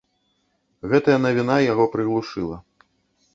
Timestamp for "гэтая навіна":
0.93-1.59